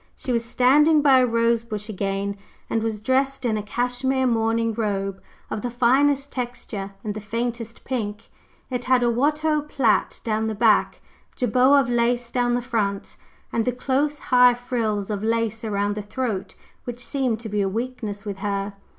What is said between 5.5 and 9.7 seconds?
of the finest texture and the faintest pink: it had a Watteau